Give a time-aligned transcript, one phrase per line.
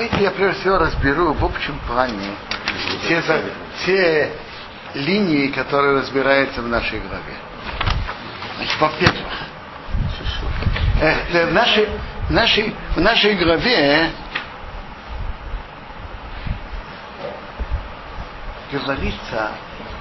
[0.00, 2.30] Давайте я прежде всего разберу в общем плане
[3.06, 3.22] те,
[3.84, 4.32] те
[4.94, 7.36] линии, которые разбираются в нашей главе.
[8.56, 9.32] Значит, во-первых,
[11.02, 11.88] э, э, в, нашей,
[12.28, 14.10] в, нашей, в нашей главе
[18.72, 19.50] говорится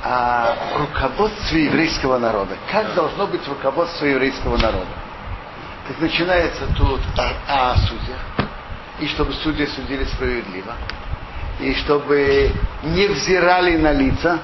[0.02, 2.56] о руководстве еврейского народа.
[2.72, 4.96] Как должно быть руководство еврейского народа?
[5.90, 8.29] Так начинается тут о, о судьях.
[9.00, 10.74] И чтобы судьи судили справедливо.
[11.60, 12.52] И чтобы
[12.84, 14.40] не взирали на лица.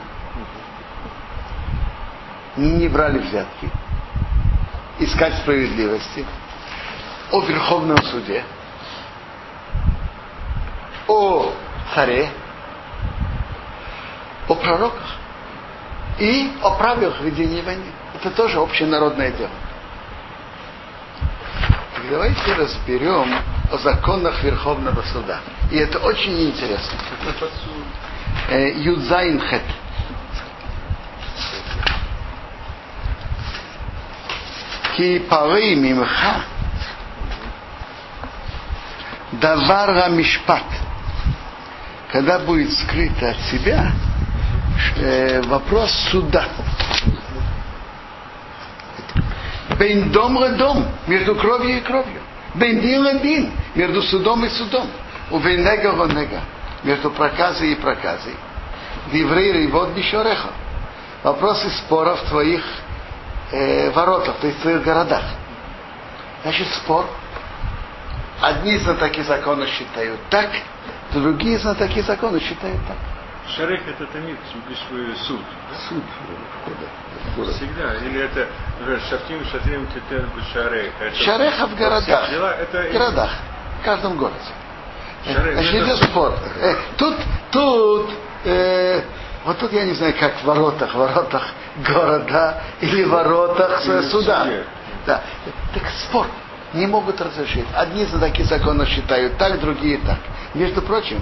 [2.55, 3.70] Не брали взятки.
[4.99, 6.26] Искать справедливости.
[7.31, 8.43] О Верховном суде.
[11.07, 11.51] О
[11.93, 12.29] царе.
[14.48, 15.15] О пророках.
[16.20, 17.91] И о правилах ведения войны.
[18.15, 19.49] Это тоже общенародное дело
[22.04, 23.34] Так давайте разберем
[23.72, 25.40] о законах Верховного суда.
[25.70, 26.98] И это очень интересно.
[28.48, 29.62] Э, Юдзайн Хет.
[34.93, 36.26] כי פרי ממך
[39.38, 40.65] דבר המשפט.
[42.12, 43.93] Когда будет скрыто от себя
[44.96, 46.45] э, вопрос суда.
[49.79, 52.21] Бен дом дом между кровью и кровью.
[52.55, 54.87] Бен дин дин между судом и судом.
[55.31, 56.41] У венега вонега
[56.84, 58.35] между проказой и проказой.
[59.12, 60.49] Диврей вот бишореха.
[61.23, 62.63] Вопросы споров в твоих
[63.51, 65.23] э, воротах, то есть в твоих городах.
[66.44, 67.06] Значит, спор.
[68.41, 70.50] Одни знатоки закона считают так,
[71.12, 73.15] другие знатоки закона считают так.
[73.56, 74.38] Шарех это тамид,
[75.28, 75.40] суд.
[75.88, 76.03] Суд.
[77.56, 77.94] Всегда.
[77.96, 78.47] Или это
[78.79, 80.91] например, шафтим, шатрим, тетер, шарех.
[81.00, 82.29] Это Шареха в городах.
[82.29, 83.29] дела, это В городах.
[83.81, 84.40] В каждом городе.
[85.25, 86.34] Шарех, Значит, идет спор.
[86.62, 87.16] Э, Тут,
[87.52, 88.09] тут,
[88.46, 89.02] э,
[89.46, 91.44] вот тут я не знаю, как в воротах, воротах
[91.88, 94.48] города или воротах Или э, суда.
[95.06, 95.22] Да.
[95.74, 96.28] Так спор.
[96.74, 97.66] Не могут разрешить.
[97.75, 100.18] Одни за такие законы считают так, другие так.
[100.53, 101.22] Между прочим,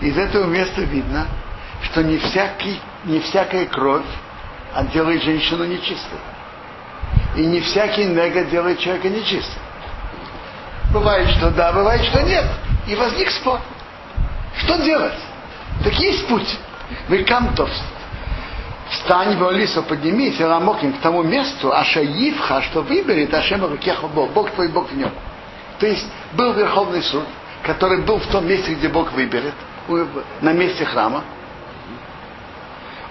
[0.00, 1.26] из этого места видно,
[1.82, 4.04] что не, всякий, не всякая кровь
[4.76, 6.18] а делает женщину нечистой.
[7.34, 9.62] И не всякий нега делает человека нечистым.
[10.92, 12.44] Бывает, что да, бывает, что нет.
[12.86, 13.58] И возник спор.
[14.58, 15.18] Что делать?
[15.82, 16.58] Так есть путь.
[17.08, 17.70] Вы камтов.
[18.90, 24.30] Встань, Валисо, поднимись, и ламоким к тому месту, аша Ивха, что выберет Ашем Рукеха Бог,
[24.32, 25.10] Бог твой, Бог в нем.
[25.78, 27.24] То есть был Верховный суд,
[27.62, 29.54] который был в том месте, где Бог выберет,
[30.42, 31.24] на месте храма.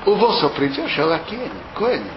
[0.05, 2.11] У Восо придешь, а Лакени, Коэни.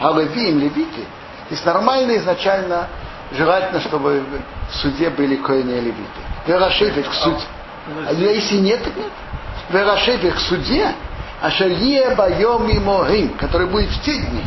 [0.00, 1.02] А Левиим, Левиты.
[1.48, 2.88] То есть нормально изначально
[3.32, 4.24] желательно, чтобы
[4.70, 6.20] в суде были Коэни и Левиты.
[6.46, 7.44] Верашефит к суде.
[8.06, 9.12] А если нет, так нет.
[9.70, 10.92] Верашефит к суде,
[11.40, 14.42] а шалье байом и могим, который будет в те дни.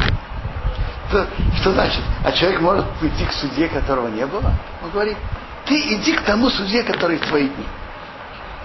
[1.09, 1.27] Что,
[1.59, 2.01] что значит?
[2.23, 4.53] А человек может идти к суде, которого не было?
[4.83, 5.17] Он говорит,
[5.65, 7.65] ты иди к тому суде, который в твои дни.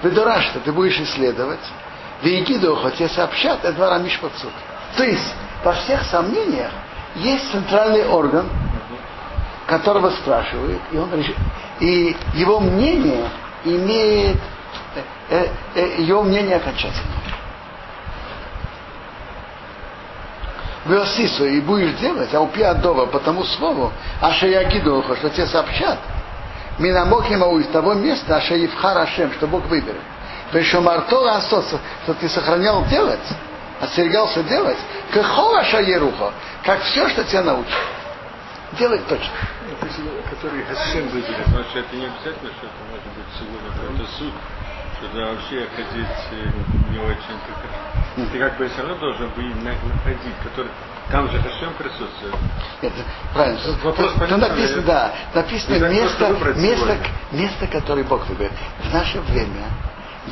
[0.03, 1.61] Ведора, что ты будешь исследовать.
[2.22, 4.53] Вегидохо тебе сообщат, это двора Мишпацук.
[4.97, 6.71] То есть, во всех сомнениях,
[7.16, 8.49] есть центральный орган,
[9.66, 11.37] которого спрашивают, и, он решит,
[11.81, 13.28] и его мнение
[13.65, 14.38] имеет,
[15.31, 17.16] э, э, его мнение окончательное.
[20.87, 25.47] Веосису, и будешь делать, а упи адова по тому слову, аша я гидохо, что тебе
[25.47, 25.98] сообщат,
[26.78, 30.03] Минамокима из того места, аша Евхар Ашем, что Бог выберет.
[30.53, 33.21] То есть, что ты сохранял делать,
[33.81, 34.79] остерегался делать,
[35.12, 36.33] как Холаша Ерухо,
[36.65, 37.75] как все, что тебя научат.
[38.79, 39.31] Делать точно.
[40.31, 44.33] который Хасем выделит, потому что это не обязательно, что это может быть сегодня какой-то суд,
[44.99, 46.51] что вообще ходить э,
[46.93, 50.71] не очень как Ты как бы все равно должен бы на- находить, который
[51.11, 52.34] там же Хашем присутствует.
[52.83, 52.95] Это
[53.33, 53.61] правильно.
[53.65, 56.99] Тут вопрос Там понятный, написано, я- да, написано место, место, сегодня.
[57.33, 58.53] место, которое Бог выберет.
[58.83, 59.65] В наше время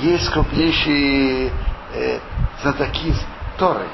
[0.02, 1.50] есть крупнейшие
[1.94, 2.18] э,
[2.62, 3.14] знатоки
[3.58, 3.86] Торы.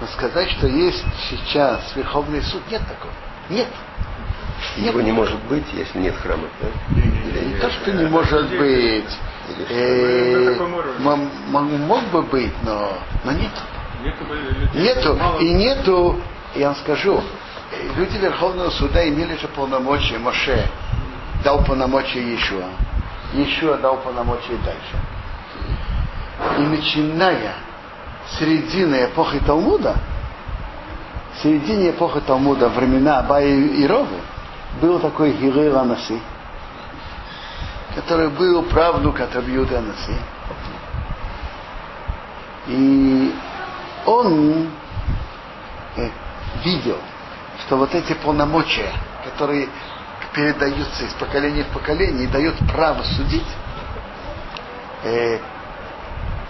[0.00, 3.12] Но сказать, что есть сейчас Верховный суд, нет такого.
[3.50, 3.68] Нет.
[4.78, 4.86] Нет.
[4.92, 6.68] Его не может быть, если нет храма, да?
[7.00, 9.18] Не то, что не может быть.
[9.68, 11.04] Э, На таком уровне.
[11.10, 13.52] м- м- мог бы быть, но, но нет.
[14.74, 16.20] Нету И нету,
[16.54, 17.22] я вам скажу,
[17.96, 20.68] люди Верховного суда имели же полномочия, Моше
[21.44, 22.64] дал полномочия Иешуа.
[23.34, 24.96] Иешуа дал полномочия дальше.
[26.58, 27.54] И начиная
[28.38, 29.96] середины эпохи Талмуда,
[31.34, 34.20] в середине эпохи Талмуда, времена Абая и Ровы,
[34.80, 36.20] был такой Гирей Ланаси,
[37.94, 40.16] который был правнук от Абьюда Наси.
[42.66, 43.34] И
[44.04, 44.68] он
[45.96, 46.08] э,
[46.64, 46.98] видел,
[47.64, 48.92] что вот эти полномочия,
[49.24, 49.68] которые
[50.34, 53.46] передаются из поколения в поколение и дают право судить,
[55.04, 55.38] э,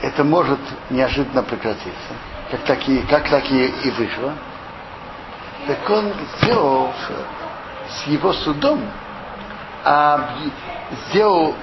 [0.02, 0.58] это может
[0.90, 2.12] неожиданно прекратиться,
[2.50, 4.32] как такие, как такие и вышло.
[5.66, 6.92] Так он сделал
[7.88, 8.80] с его судом,
[9.84, 10.50] объ...
[11.08, 11.54] сделал,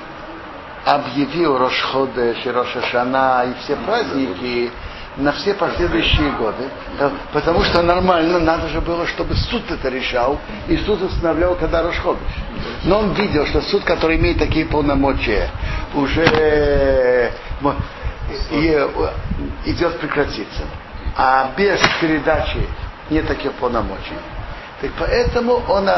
[0.86, 4.72] объявил Рошходеш и Рошашана и все праздники
[5.16, 6.70] на все последующие годы,
[7.32, 12.22] потому что нормально надо же было, чтобы суд это решал, и суд устанавливал, когда расходишь.
[12.84, 15.50] Но он видел, что суд, который имеет такие полномочия,
[15.94, 17.32] уже
[19.66, 20.64] идет прекратиться.
[21.16, 22.68] А без передачи
[23.10, 24.16] нет таких полномочий.
[24.82, 25.90] Так поэтому он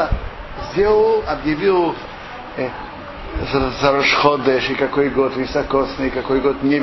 [0.72, 1.96] сделал, объявил
[3.82, 6.80] за Рошходеш, и какой год високосный, какой год не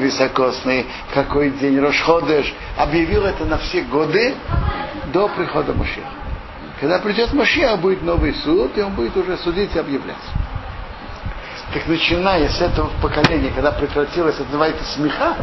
[1.15, 2.55] какой день Рошходеш.
[2.77, 4.35] Объявил это на все годы
[5.13, 6.07] до прихода Машиха.
[6.81, 10.17] Когда придет Машиах, будет новый суд, и он будет уже судить и объявлять.
[11.73, 15.37] Так начиная с этого поколения, когда прекратилось, это называется смеха,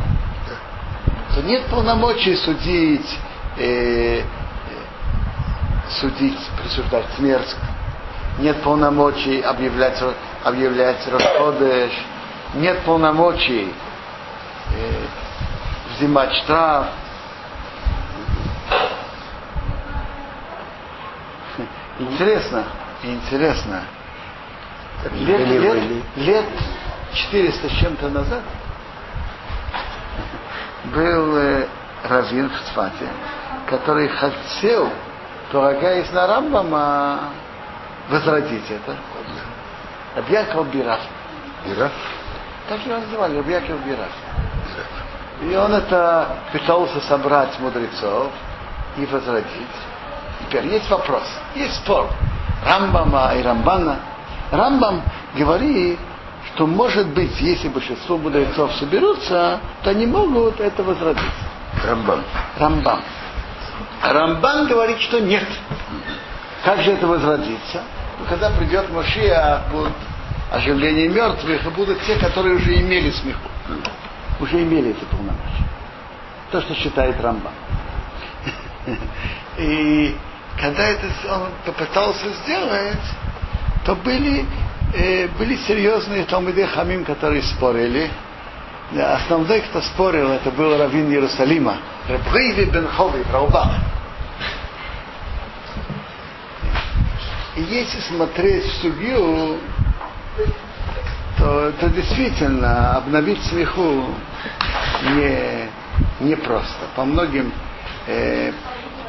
[1.34, 3.18] то нет полномочий судить,
[3.58, 4.22] э,
[5.90, 7.56] судить, присуждать смерть.
[8.38, 10.02] Нет полномочий объявлять
[10.44, 11.92] объявлять Рашходеш,
[12.54, 13.74] нет полномочий
[14.76, 15.06] э,
[15.96, 16.88] взимать штраф.
[21.98, 22.66] Интересно,
[23.04, 23.82] интересно.
[25.14, 26.46] Лет, лет, лет
[27.14, 28.42] 400 с чем-то назад
[30.86, 31.68] был э,
[32.04, 33.08] раввин в Цфате,
[33.68, 34.90] который хотел,
[35.52, 37.20] полагаясь на Рамбама,
[38.10, 38.98] возродить это.
[40.16, 41.00] Рабьяков Бирах.
[41.66, 41.92] Бирах?
[42.68, 44.10] Так его называли, Рабьяков Бирах.
[45.42, 48.32] И он это пытался собрать мудрецов
[48.98, 49.48] и возродить.
[50.42, 51.24] Теперь есть вопрос,
[51.56, 52.10] есть спор
[52.66, 54.00] Рамбама и Рамбана.
[54.52, 55.04] Рамбам
[55.36, 56.00] говорит,
[56.54, 61.24] что может быть, если большинство мудрецов соберутся, то они могут это возродить.
[61.86, 62.24] Рамбам.
[62.58, 63.02] Рамбам.
[64.04, 65.48] Рамбан говорит, что нет.
[66.64, 67.82] Как же это возродится?
[68.28, 69.94] когда придет Машия, будут
[70.52, 73.50] оживление мертвых, и будут те, которые уже имели смеху.
[74.40, 75.68] Уже имели эти полномочия.
[76.52, 77.54] То, что считает Рамбан.
[79.58, 80.16] И
[80.60, 82.98] когда это он попытался сделать,
[83.86, 84.46] то были,
[84.94, 88.10] э, были серьезные Талмиды Хамим, которые спорили.
[88.92, 91.78] Основной, кто спорил, это был раввин Иерусалима,
[92.08, 93.70] Рабхейви бен Хови, Раубах.
[97.56, 99.58] И если смотреть в судью,
[101.38, 104.06] то, то действительно обновить смеху
[105.16, 105.70] не,
[106.22, 106.86] не просто.
[106.96, 107.52] По многим,
[108.08, 108.52] э,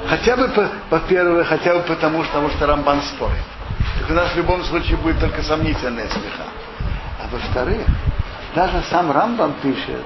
[0.08, 0.50] хотя бы,
[0.90, 3.44] во-первых, хотя бы потому, что, потому что Рамбан спорит.
[4.10, 6.42] У нас в любом случае будет только сомнительная смеха.
[7.22, 7.86] А во-вторых,
[8.56, 10.04] даже сам Рамбан пишет,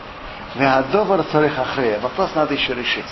[0.56, 2.00] Веадовар царехахрея.
[2.00, 3.06] Вопрос надо еще решить.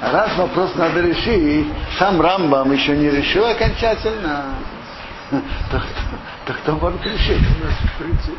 [0.00, 1.66] Раз вопрос надо решить,
[1.98, 4.44] сам Рамбам еще не решил окончательно,
[6.46, 7.38] то кто может решить?
[7.38, 8.36] У нас, в принципе,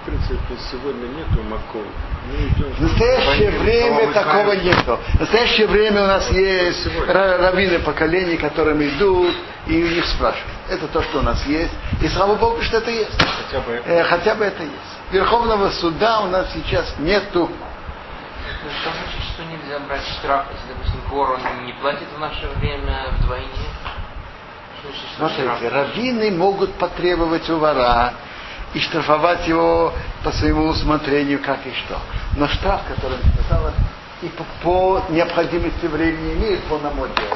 [0.00, 1.84] в принципе сегодня нету маков.
[2.78, 4.98] В настоящее время такого нету.
[5.14, 9.34] В настоящее время у нас есть раввины поколений, которым идут
[9.66, 10.56] и у них спрашивают.
[10.70, 11.72] Это то, что у нас есть.
[12.00, 13.12] И слава Богу, что это есть.
[13.20, 13.90] Хотя бы это.
[13.90, 14.74] Э, хотя бы это есть.
[15.12, 17.50] Верховного суда у нас сейчас нету.
[18.64, 22.48] Ну, что значит, что нельзя брать штраф, если, допустим, вор он не платит в наше
[22.56, 23.48] время вдвойне?
[25.16, 28.14] Смотрите, раввины могут потребовать у вора
[28.74, 29.92] и штрафовать его
[30.24, 31.98] по своему усмотрению, как и что.
[32.36, 33.72] Но штраф, который сказала,
[34.22, 37.28] и по, по необходимости времени имеет полномочия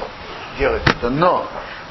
[0.58, 1.10] делать это.
[1.10, 1.46] Но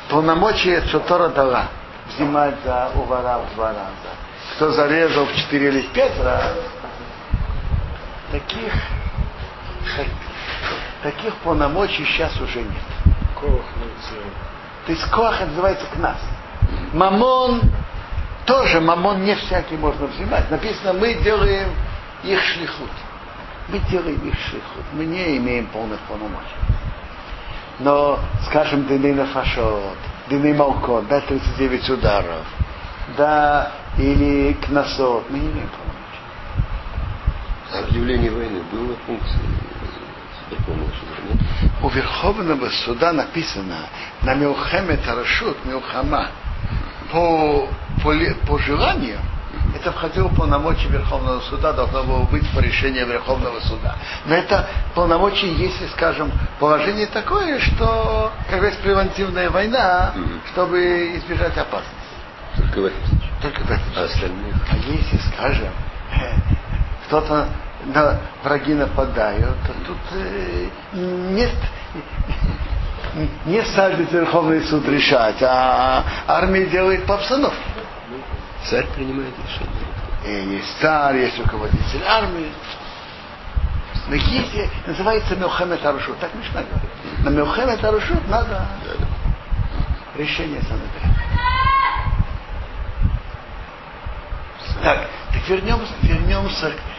[0.09, 1.67] полномочия, что Тора дала,
[2.09, 4.15] взимать за у вора в два раза.
[4.55, 6.53] Кто зарезал в четыре или в пять раз,
[8.31, 8.73] таких,
[9.95, 10.07] так-
[11.03, 13.15] таких полномочий сейчас уже нет.
[14.85, 15.95] То есть коах это называется к.
[16.93, 17.61] Мамон
[18.45, 20.49] тоже мамон не всякий можно взимать.
[20.51, 21.69] Написано, мы делаем
[22.23, 22.91] их шлихут.
[23.69, 24.83] Мы делаем их шлихут.
[24.93, 26.45] Мы не имеем полных полномочий.
[27.79, 29.97] Но, скажем, дыны на фашот,
[30.29, 32.45] дыны малкот, да, 39 ударов,
[33.17, 36.05] да, или кносот, мы не имеем полномочий.
[37.73, 39.74] А объявление войны было функцией?
[41.81, 43.77] У Верховного суда написано
[44.21, 46.27] на Милхемет Рашут Милхама
[47.11, 47.67] по
[48.03, 48.13] по,
[48.47, 49.17] по желанию,
[49.75, 53.95] это входило в полномочия Верховного суда, должно было быть по решению Верховного суда.
[54.25, 60.13] Но это полномочия, если, скажем, положение такое, что, как говорится, превентивная война,
[60.51, 61.95] чтобы избежать опасности.
[62.57, 63.01] Только в этом.
[63.41, 64.53] Только в этом А остальные?
[64.69, 65.73] а если, скажем,
[67.07, 67.47] кто-то
[67.85, 71.51] на враги нападают, то тут э, нет,
[73.45, 77.57] не ставит Верховный суд решать, а армия делает по обстановке.
[78.65, 79.85] Царь принимает решение.
[80.25, 82.51] И есть царь, есть руководитель армии.
[84.07, 86.89] Но если называется Мелхамед Арушут, так Мишна говорит.
[87.19, 88.65] На Мелхамед Арушут надо
[90.15, 91.15] решение Санедрина.
[94.83, 96.94] Так, так вернемся, вернемся к,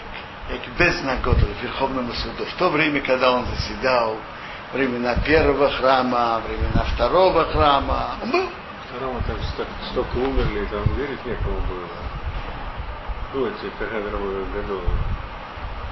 [0.48, 2.44] к Безнагоду, Верховному суду.
[2.44, 4.16] В то время, когда он заседал,
[4.72, 8.48] времена первого храма, времена второго храма, он был.
[8.90, 9.36] Второму там
[9.92, 11.88] столько, умерли, там верить некому было.
[13.34, 14.80] Было те Кагадровые году.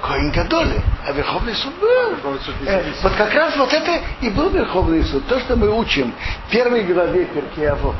[0.01, 2.11] Коин Гадоли, а Верховный суд был.
[2.11, 5.25] Верховный суд Э, вот как раз вот это и был Верховный суд.
[5.27, 6.13] То, что мы учим
[6.47, 7.95] в первой главе Перке вот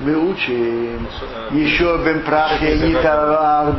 [0.00, 1.08] мы учим
[1.50, 3.74] э, еще Бен Прахе, это Нита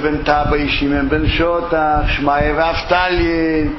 [0.00, 3.70] Бен Таба и Шимен бен Шота, Шмаев Автали,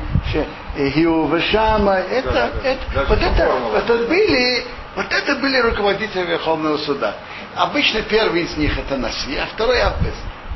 [0.96, 1.96] Гиу Вешама.
[1.96, 2.50] Это, да.
[2.64, 3.76] это, Даже вот это, формулам.
[3.76, 4.64] это были,
[4.96, 7.16] вот это были руководители Верховного суда.
[7.56, 10.16] Обычно первый из них это Наси, а второй Авбез.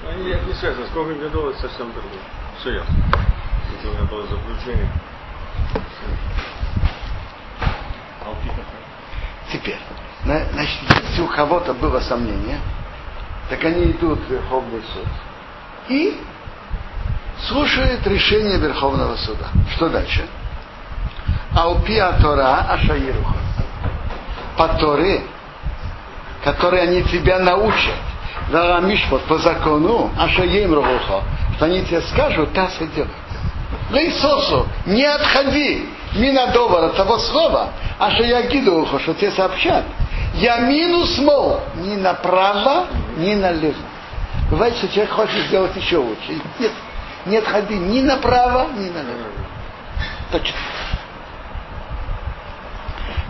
[0.09, 0.85] Они не связаны.
[0.87, 2.21] Сколько годов это совсем другое.
[2.59, 2.95] Все ясно.
[3.79, 4.89] Это у меня было заблуждение.
[9.51, 9.77] Теперь,
[10.25, 10.79] на- значит,
[11.09, 12.59] если у кого-то было сомнение,
[13.49, 15.07] так они идут в Верховный суд
[15.89, 16.19] и
[17.47, 19.47] слушают решение Верховного суда.
[19.75, 20.25] Что дальше?
[21.55, 23.35] Алпия Тора Ашаируха.
[24.57, 25.21] По Торе,
[26.43, 27.95] которые они тебя научат,
[28.51, 31.23] Зарамишпот по закону, Ашаем Рухо,
[31.55, 33.09] что они тебе скажут, так и делай.
[33.91, 39.83] Лейсосу, не отходи мина добра того слова, а что я гиду что тебе сообщат.
[40.35, 42.87] Я минус мол, ни направо,
[43.17, 43.75] ни налево.
[44.49, 46.39] Бывает, что человек хочет сделать еще лучше.
[46.59, 46.71] Нет,
[47.25, 49.31] не отходи ни направо, ни налево.
[50.31, 50.57] Точно.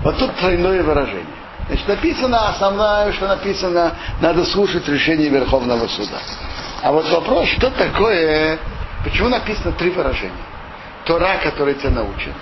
[0.03, 1.25] Вот тут тройное выражение.
[1.67, 6.19] Значит, написано основное, что написано, надо слушать решение Верховного суда.
[6.83, 8.59] А вот вопрос, что такое,
[9.03, 10.31] почему написано три выражения?
[11.05, 12.33] Тора, который тебя научит,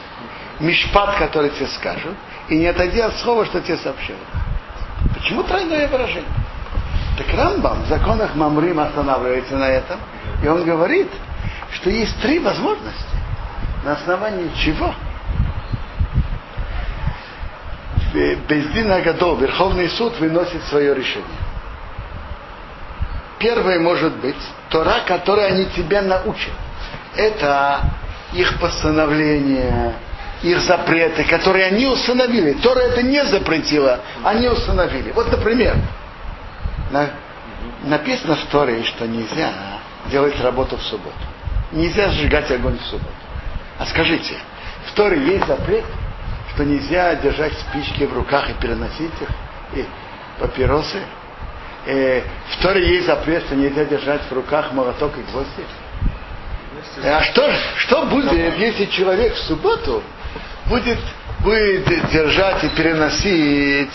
[0.59, 2.15] Мишпат, который тебе скажут,
[2.49, 4.21] и не отойди от слова, что тебе сообщают.
[5.15, 6.29] Почему тройное выражение?
[7.17, 9.99] Так Рамбам в законах Мамрим останавливается на этом,
[10.43, 11.09] и он говорит,
[11.73, 13.15] что есть три возможности,
[13.83, 14.93] на основании чего
[18.47, 21.25] Бездина Гадол, Верховный суд выносит свое решение.
[23.39, 24.37] Первое может быть
[24.69, 26.53] Тора, которой они тебя научат.
[27.15, 27.81] Это
[28.33, 29.95] их постановления,
[30.43, 32.53] их запреты, которые они установили.
[32.53, 35.11] Тора это не запретила, они установили.
[35.11, 35.75] Вот, например,
[36.93, 37.09] на-
[37.83, 39.51] написано в Торе, что нельзя
[40.09, 41.15] делать работу в субботу.
[41.71, 43.11] Нельзя сжигать огонь в субботу.
[43.79, 44.35] А скажите,
[44.87, 45.83] в Торе есть запрет,
[46.53, 49.29] что нельзя держать спички в руках и переносить их,
[49.73, 49.85] и
[50.39, 50.99] папиросы.
[51.85, 52.21] Э,
[52.51, 55.65] в Торе есть запрет, что нельзя держать в руках молоток и гвозди.
[57.03, 60.03] Э, А что, что будет, если человек в субботу
[60.67, 60.99] будет,
[61.39, 63.91] будет держать и переносить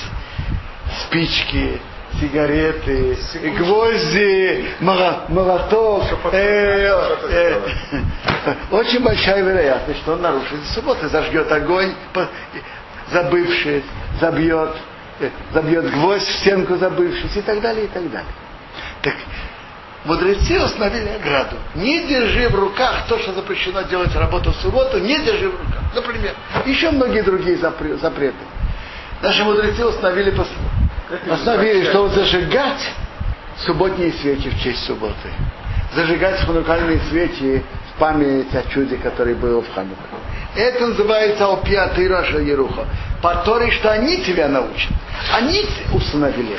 [1.02, 1.80] спички,
[2.20, 3.16] сигареты,
[3.58, 6.04] гвозди, молоток?
[6.32, 11.92] Э, э, очень большая вероятность, что он нарушит субботу, зажгет огонь,
[13.10, 13.84] забывшись,
[14.20, 14.76] забьет,
[15.20, 18.32] э, забьет гвоздь в стенку забывшись и так далее, и так далее.
[19.02, 19.14] Так
[20.04, 21.56] мудрецы установили ограду.
[21.74, 25.82] Не держи в руках то, что запрещено делать работу в субботу, не держи в руках.
[25.94, 26.34] Например,
[26.66, 28.36] еще многие другие запре- запреты.
[29.20, 30.30] Наши мудрецы установили,
[31.30, 32.90] установили что зажигать
[33.64, 35.30] субботние свечи в честь субботы.
[35.94, 40.02] Зажигать ханукальные свечи в память о чуде, которое было в Хануку.
[40.54, 42.86] Это называется Алпия Тыраша Еруха.
[43.22, 44.92] По Торе, что они тебя научат.
[45.32, 46.58] Они установили.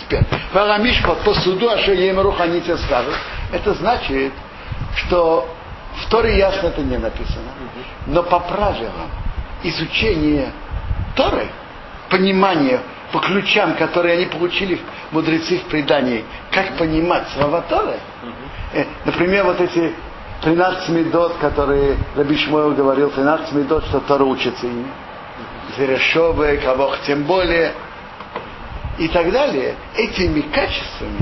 [0.00, 0.22] Теперь,
[0.52, 3.14] Варамишпа по суду Аша Емерух они тебе скажут.
[3.52, 4.32] Это значит,
[4.96, 5.48] что
[5.96, 7.50] в Торе ясно это не написано.
[8.06, 9.10] Но по правилам
[9.62, 10.52] изучения
[11.14, 11.46] Торы,
[12.10, 12.80] понимания
[13.12, 17.98] по ключам, которые они получили мудрецы в предании, как понимать слова Торы,
[18.72, 19.92] э, например, вот эти
[20.42, 24.86] 13 медот, которые Раби Шмуэл говорил, 13 медот, что Тора учится ими.
[25.76, 27.72] Зерешовы, Кавох тем более,
[28.98, 31.20] и так далее, этими качествами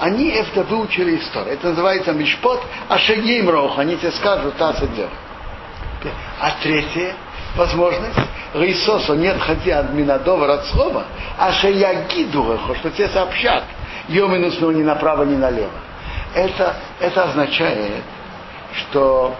[0.00, 1.54] они это выучили историю.
[1.54, 3.78] Это называется Мишпот Ашагим Рох.
[3.78, 5.10] Они тебе скажут, а делать.
[6.40, 7.14] А третье,
[7.54, 8.18] возможность,
[8.54, 11.04] Рейсосу нет хотя от Минадова Рацхова,
[11.38, 13.64] а Шаягиду что тебе сообщат,
[14.08, 15.70] Йоминус ну ни направо, ни налево.
[16.34, 18.02] Это, это означает,
[18.74, 19.36] что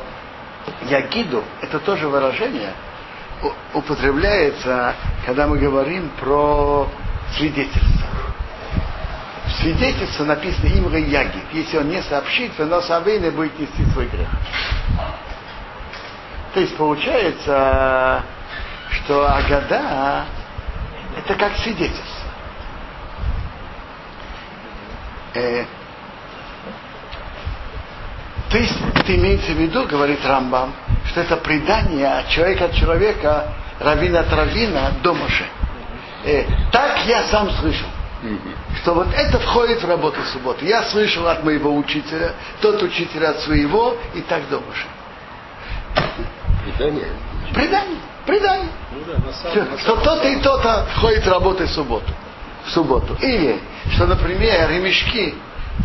[0.88, 2.73] Ягиду, это тоже выражение,
[3.75, 4.95] употребляется,
[5.26, 6.88] когда мы говорим про
[7.37, 8.09] свидетельство.
[9.47, 11.45] В свидетельстве написано имя Ягид.
[11.52, 14.29] Если он не сообщит, то Авейна будет нести свой грех.
[16.55, 18.23] То есть получается,
[18.90, 20.26] что Агада
[21.16, 22.30] это как свидетельство.
[25.35, 25.64] Э,
[28.50, 30.73] то есть это имеется в виду, говорит Рамбам,
[31.06, 35.47] что это предание от человека от человека, равина от равина до Моше.
[36.25, 37.88] Э, так я сам слышал.
[38.82, 40.66] Что вот это входит в работу субботы.
[40.66, 44.87] Я слышал от моего учителя, тот учитель от своего, и так до Моше.
[46.64, 47.09] Предание?
[47.54, 47.99] Предание.
[48.30, 48.68] Предание.
[48.92, 52.12] Ну да, на самом, на Что то-то и то-то ходит работать в субботу.
[52.64, 53.16] В субботу.
[53.20, 53.58] Или,
[53.92, 55.34] что, например, ремешки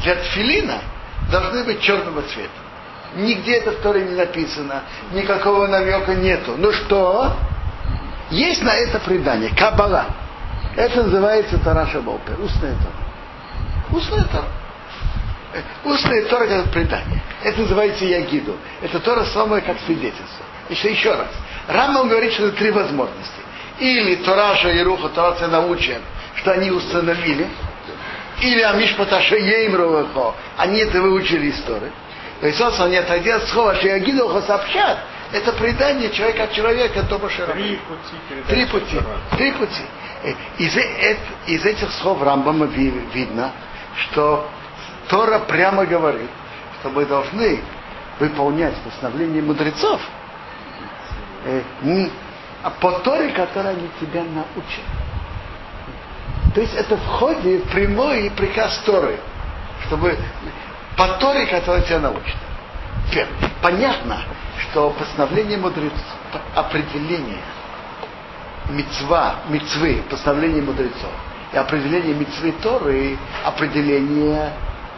[0.04, 0.78] для тфилина
[1.32, 2.52] должны быть черного цвета.
[3.16, 6.54] Нигде это в Торе не написано, никакого намека нету.
[6.56, 7.36] Ну что?
[8.30, 9.50] Есть на это предание.
[9.56, 10.06] Кабала.
[10.76, 12.40] Это называется Тараша Болпер.
[12.40, 14.00] Устная Тора.
[14.00, 14.48] Устная Тора.
[15.54, 17.24] Э, Устная Тора это предание.
[17.44, 18.56] Это называется Ягиду.
[18.84, 20.46] Это Тора самое как свидетельство.
[20.70, 21.28] Еще, еще раз.
[21.68, 23.42] Рамбам говорит, что это три возможности.
[23.80, 26.02] Или Тораша и Руха Тораца научен,
[26.36, 27.48] что они установили,
[28.42, 31.92] или Амишпаташа Еймровахо, они это выучили историю.
[32.42, 35.00] То есть он не отойдет от слова, что Ягидохо сообщат,
[35.32, 39.00] это предание человека от человека, то Три пути Три пути.
[39.38, 39.82] Три пути.
[40.24, 41.18] Э, Из, э,
[41.48, 43.52] из этих слов Рамбама видно,
[43.98, 44.50] что
[45.08, 46.30] Тора прямо говорит,
[46.80, 47.60] что мы должны
[48.20, 50.02] выполнять постановление мудрецов
[51.46, 51.62] э,
[52.64, 54.84] а по Торе, которой они тебя научат.
[56.56, 59.20] То есть это входит в прямой приказ Торы,
[59.86, 60.18] чтобы
[60.98, 62.36] по Торе, которая тебя научит.
[63.62, 64.22] Понятно,
[64.60, 66.00] что постановление мудрецов,
[66.56, 67.38] определение
[68.70, 71.12] мецва, мецвы, постановление мудрецов,
[71.54, 74.52] и определение мецвы Торы, определение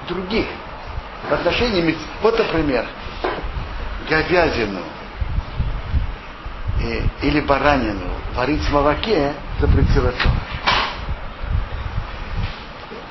[0.07, 0.45] других.
[1.29, 2.01] В отношении мецв...
[2.21, 2.85] Вот, например,
[4.09, 4.79] говядину
[7.21, 10.47] или баранину варить в молоке запретила Тора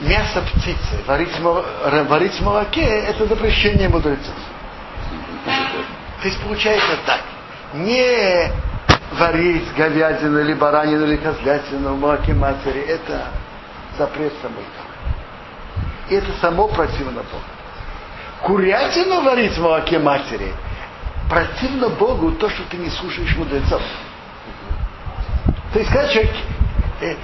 [0.00, 4.34] мясо птицы варить, варить в молоке, это запрещение мудрецов.
[6.22, 7.20] То есть получается так.
[7.74, 8.50] Не
[9.12, 13.28] варить говядину или баранину или козлятину в молоке матери, это
[13.98, 14.64] запрет самой
[16.08, 17.42] И это само противно Богу.
[18.42, 20.52] Курятину варить в молоке матери
[21.28, 23.82] противно Богу то, что ты не слушаешь мудрецов.
[25.72, 26.32] То есть, когда человек
[27.00, 27.14] э,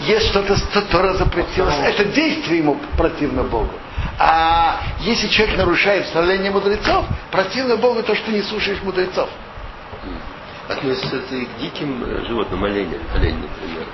[0.00, 3.72] есть что-то, что Тора запретилось, это действие ему противно Богу.
[4.18, 9.28] А если человек нарушает вставление мудрецов, противно Богу то, что не слушаешь мудрецов.
[10.68, 13.86] Относится это и к диким э, животным, олени, олень, например.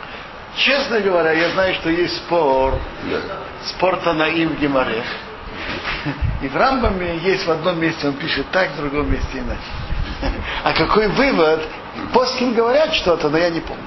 [0.56, 2.74] Честно говоря, я знаю, что есть спор,
[3.10, 3.18] Да.
[3.64, 5.04] спор на им в.
[6.42, 9.60] И в Рамбаме есть в одном месте, он пишет так, в другом месте иначе.
[10.64, 11.66] А какой вывод?
[12.12, 13.82] После говорят что-то, но я не помню.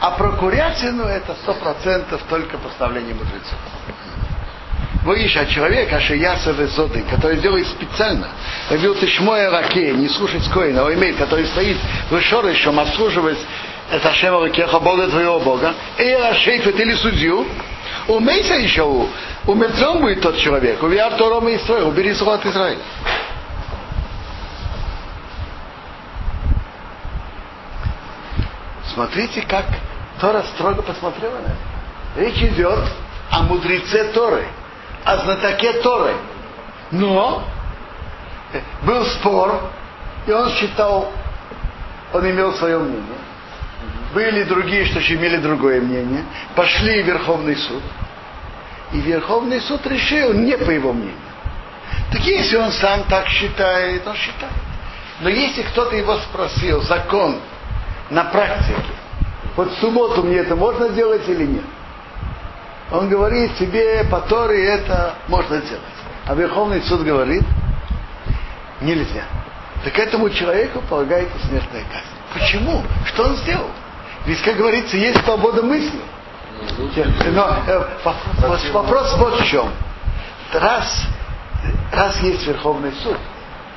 [0.00, 3.58] А про курятину это сто процентов только поставление мудрецов.
[5.06, 8.28] Вы ищете а человек, Ашиясов и Зоды, который делает специально,
[8.68, 11.76] вывел ты шмоя раке, не слушать коина, а имеет, который стоит
[12.10, 13.38] в шорышем, обслуживает
[13.90, 17.46] это Шема Ракеха, Бога твоего Бога, и Рашейфет или судью,
[18.08, 19.08] умейся еще,
[19.46, 22.80] умертвен будет тот человек, увияр Тором и Израиль, убери зло от Израиля.
[28.92, 29.66] Смотрите, как
[30.20, 31.56] Тора строго посмотрела на это.
[32.16, 32.78] Речь идет
[33.30, 34.46] о мудреце Торы,
[35.04, 36.14] о знатоке Торы.
[36.90, 37.44] Но
[38.82, 39.70] был спор,
[40.26, 41.12] и он считал,
[42.14, 43.25] он имел свое мнение.
[44.16, 46.24] Были другие, что имели другое мнение.
[46.54, 47.82] Пошли в Верховный суд.
[48.94, 51.18] И Верховный суд решил не по его мнению.
[52.10, 54.54] Так если он сам так считает, он считает.
[55.20, 57.40] Но если кто-то его спросил, закон
[58.08, 58.94] на практике,
[59.54, 61.64] вот в субботу мне это можно делать или нет?
[62.92, 65.82] Он говорит, тебе по Торе это можно делать.
[66.24, 67.44] А Верховный суд говорит,
[68.80, 69.24] нельзя.
[69.84, 72.06] Так этому человеку полагается смертная казнь.
[72.32, 72.82] Почему?
[73.04, 73.68] Что он сделал?
[74.26, 76.00] Ведь, как говорится, есть свобода мысли.
[77.32, 77.84] Но э,
[78.72, 79.70] вопрос, вот в чем.
[80.52, 81.02] Раз,
[81.92, 83.16] раз есть Верховный суд,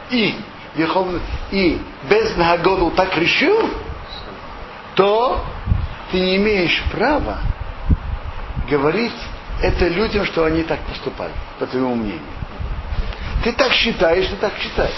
[0.09, 0.35] и
[0.75, 3.69] Верховный, и без Нагоду так решил,
[4.95, 5.43] то
[6.11, 7.39] ты не имеешь права
[8.69, 9.13] говорить
[9.61, 12.21] это людям, что они так поступали, по твоему мнению.
[13.43, 14.93] Ты так считаешь, ты так считаешь.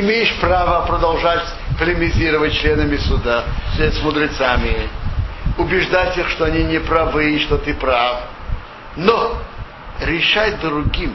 [0.00, 1.44] Имеешь право продолжать
[1.78, 3.44] полемизировать членами суда,
[3.76, 4.88] с мудрецами,
[5.56, 8.22] убеждать их, что они не правы и что ты прав.
[8.96, 9.38] Но
[10.00, 11.14] решать другим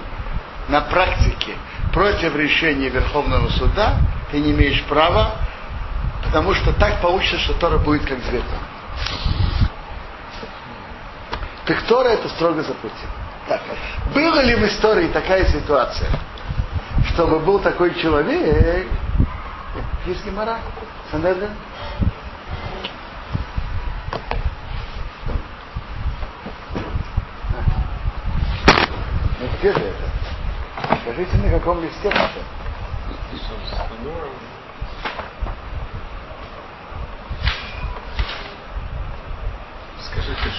[0.70, 1.56] на практике
[1.92, 3.98] против решения Верховного суда
[4.32, 5.36] ты не имеешь права,
[6.24, 8.44] потому что так получится, что Тора будет как зверь.
[11.66, 13.10] Так Тора это строго запретил.
[13.50, 13.62] Так,
[14.14, 16.10] была ли в истории такая ситуация,
[17.06, 18.88] чтобы был такой человек,
[20.06, 20.60] есть Гемора,
[21.12, 21.52] Санедрин,
[29.40, 31.00] Ну где же это?
[31.02, 32.30] Скажите, на каком листе это?
[40.02, 40.52] Скажите,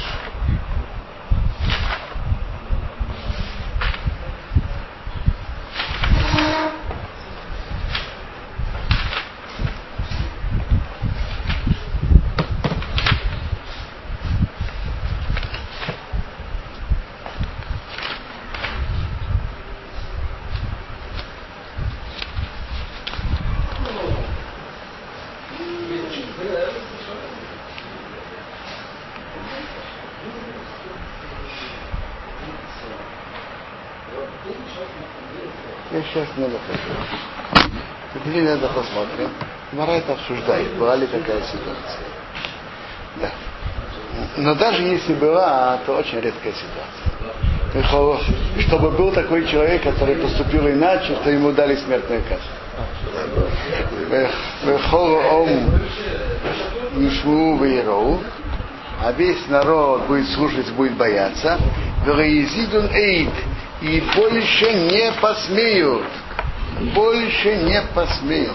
[35.93, 37.71] Я сейчас не захожу.
[38.15, 39.31] Теперь надо посмотрим.
[39.73, 42.07] Мара это обсуждает, была ли такая ситуация.
[43.21, 43.31] Да.
[44.37, 47.11] Но даже если была, то очень редкая ситуация.
[48.67, 52.43] Чтобы был такой человек, который поступил иначе, то ему дали смертную казнь.
[59.03, 61.59] А весь народ будет слушать, будет бояться.
[62.07, 63.31] эйд
[63.81, 66.07] и больше не посмеют.
[66.95, 68.53] Больше не посмеют.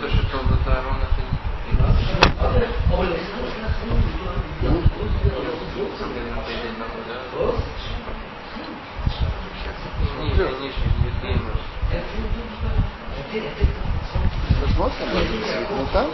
[0.00, 1.36] То, что он до Аарон, это не
[10.22, 10.84] Ниже, ниже,
[11.22, 11.52] ниже.
[14.60, 16.06] Посмотрим, может быть, действительно так.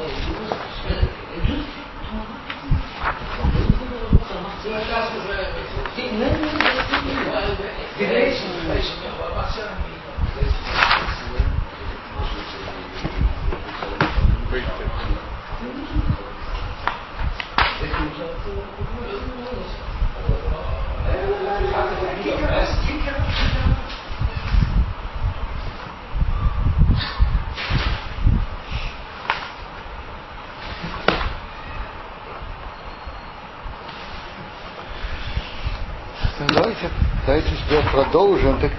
[36.48, 36.90] Давайте,
[37.26, 38.72] давайте теперь продолжим, так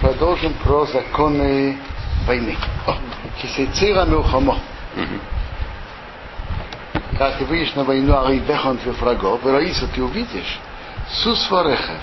[0.00, 1.76] продолжим про законы
[2.26, 2.56] войны.
[3.42, 4.58] Кисейцира Милхамо.
[7.18, 10.60] Как ты выйдешь на войну, а бехон твоих врагов, и Раиса ты увидишь,
[11.08, 11.94] сус вареха,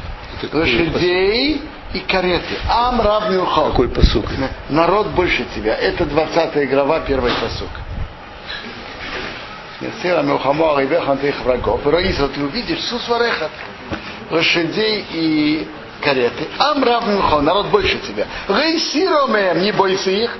[0.52, 1.62] лошадей
[1.94, 2.58] и кареты.
[2.70, 3.70] Ам равный ухал.
[3.72, 4.26] Какой посук?
[4.70, 5.74] Народ больше тебя.
[5.76, 7.70] Это 20 глава, первый посук.
[10.02, 11.86] Сила Милхамо, Арибехан твоих врагов.
[11.86, 13.50] И Раиса ты увидишь, сус вареха
[14.32, 15.68] лошадей и
[16.02, 16.48] кареты.
[16.60, 18.28] Ам равный народ больше тебя.
[18.48, 20.38] Рейсиромем, не бойся их,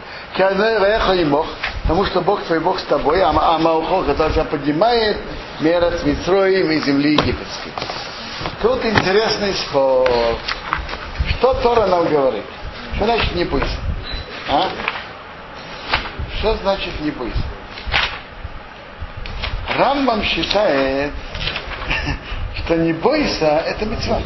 [1.84, 5.18] потому что Бог твой Бог с тобой, а Маухо, который тебя поднимает,
[5.60, 7.72] мера с Митроем и земли египетской.
[8.62, 10.10] Тут интересный спор.
[11.38, 12.44] Что Тора нам говорит?
[12.96, 13.78] Что значит не бойся?
[14.50, 14.70] А?
[16.40, 17.44] Что значит не бойся?
[19.78, 21.12] Рамбам считает,
[22.58, 24.22] что не бойся, это мецва.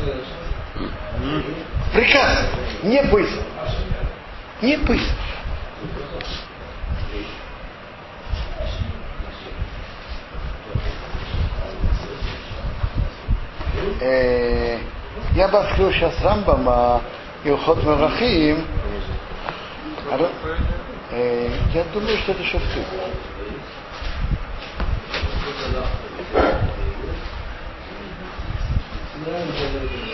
[1.94, 2.46] Приказ
[2.84, 3.30] не быть.
[4.62, 5.02] Не быть.
[15.36, 17.02] Я бы открыл сейчас Рамбама
[17.44, 18.66] и уход Марахим.
[21.74, 22.86] Я думаю, что это шуфты.
[29.26, 30.09] Thank you.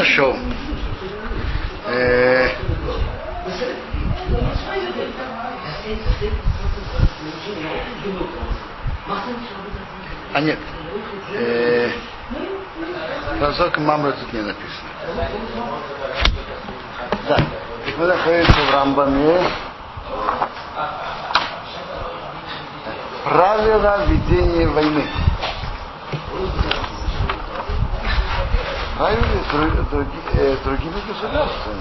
[0.00, 0.34] Нашел.
[1.86, 2.48] Э,
[10.32, 10.58] а нет.
[11.34, 11.90] Э,
[13.38, 14.88] Прозорка Мамра тут не написано.
[17.28, 17.36] Да.
[17.36, 19.50] Так мы находимся в Рамбаме.
[23.24, 25.04] Правила ведения войны.
[29.00, 31.80] Правила с дру- други- э, другими государствами.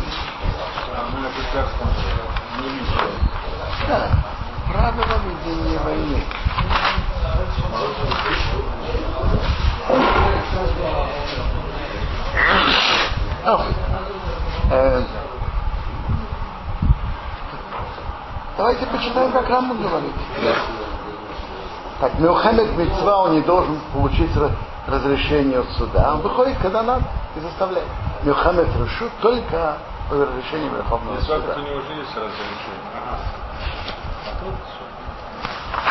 [3.89, 4.09] Да.
[4.71, 6.23] Правила ведения войны.
[14.71, 15.03] Э,
[18.57, 20.13] Давайте почитаем, как Рамбам говорит.
[21.99, 24.31] Так, Мюхаммед Мецва, он не должен получить
[24.89, 26.13] разрешение от суда.
[26.13, 27.03] Он выходит, когда надо,
[27.35, 27.87] и заставляет.
[28.23, 29.77] Мюхаммед решит только
[30.09, 31.55] по разрешению Верховного Если суда.
[31.55, 32.89] у него уже есть разрешение.
[32.95, 33.17] Ага.
[34.25, 35.89] А тут всё.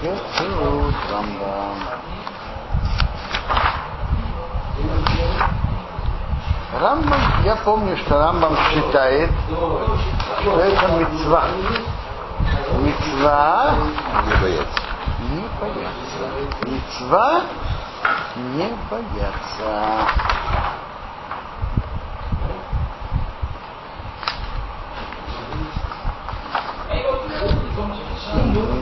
[0.00, 1.78] Теперь тут Рамбам.
[6.80, 9.30] Рамбам, я помню, что Рамбам считает,
[10.40, 11.44] что это мецва.
[12.80, 13.74] Мецва
[14.26, 14.82] Не бояться.
[15.18, 16.24] не бояться.
[16.66, 17.42] Мецва
[18.36, 19.70] не бояться.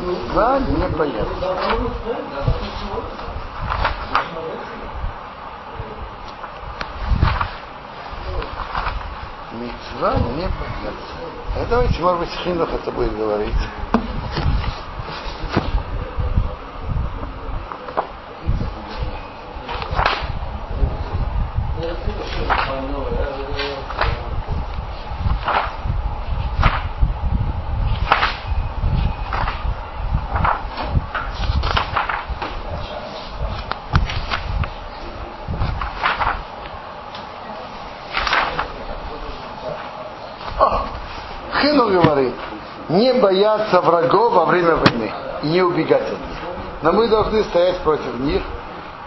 [0.07, 2.68] Мецва не бояться.
[9.99, 11.15] Мецва не бояться.
[11.57, 13.55] А давайте, может быть, Хинух это будет говорить.
[40.61, 40.85] О,
[41.69, 42.35] Хину говорит,
[42.89, 46.39] не бояться врагов во время войны и не убегать от них.
[46.81, 48.43] Но мы должны стоять против них,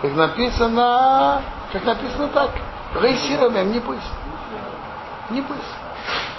[0.02, 2.52] как написано, как написано так,
[3.02, 4.04] рейсирами, не бойся.
[5.32, 5.64] Не бойся.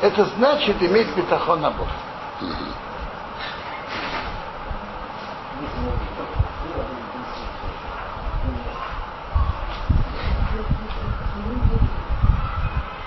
[0.00, 1.88] Это значит иметь бетахон на Бог.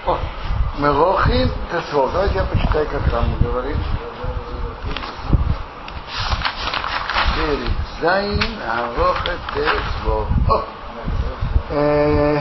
[0.06, 0.17] О,
[0.86, 2.10] Мелохин Тесвол.
[2.13, 3.78] Давайте я почитаю, как там говорит.
[7.36, 7.60] Перед
[8.00, 10.28] Зайн Арохет Тесво.
[11.71, 12.39] Э,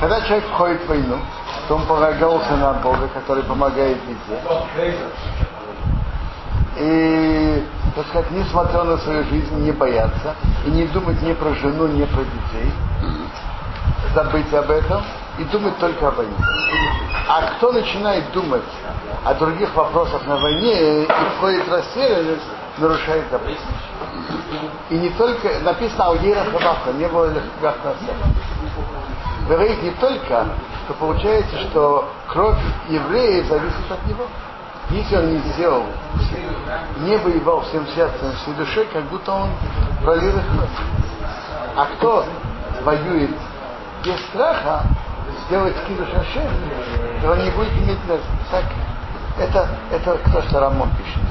[0.00, 1.18] Когда человек входит в войну,
[1.66, 4.40] то он полагался на Бога, который помогает везде.
[6.76, 11.88] И, так сказать, несмотря на свою жизнь, не бояться и не думать ни про жену,
[11.88, 12.72] ни про детей,
[14.14, 15.02] забыть об этом
[15.38, 16.36] и думать только о войне.
[17.28, 18.62] А кто начинает думать
[19.24, 22.44] о других вопросах на войне и входит в растерянность,
[22.78, 23.58] нарушает запрет.
[24.90, 27.96] И не только, написано о Ерахабаха, не было легких
[29.48, 30.46] Говорит не только,
[30.84, 34.26] что получается, что кровь евреев зависит от него.
[34.90, 35.84] Если он не сделал,
[36.98, 39.50] не воевал всем сердцем, всей душой, как будто он
[40.02, 40.68] пролил их кровь.
[41.76, 42.24] А кто
[42.84, 43.30] воюет
[44.04, 44.84] без страха,
[45.46, 46.48] сделать кидуш Ашем,
[47.20, 48.24] то он не будет иметь лезть.
[48.50, 48.64] Так,
[49.38, 51.22] это, это кто что Рамон пишет.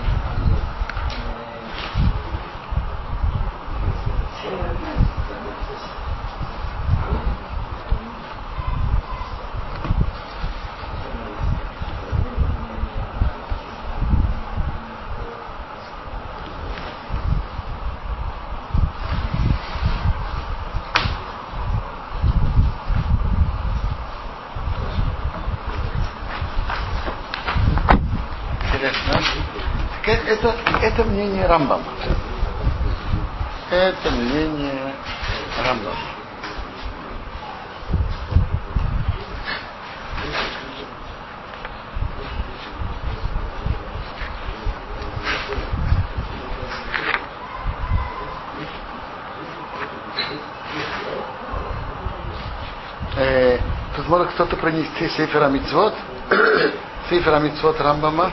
[28.83, 29.13] Интересно.
[30.05, 31.85] Так Это, это мнение Рамбама.
[33.71, 34.93] Это мнение
[35.65, 35.95] Рамбама.
[53.15, 53.59] Э,
[53.95, 55.93] тут может кто-то пронести Сейфер Амитцвот?
[57.09, 58.29] Сейфер Амитцвот Рамбама?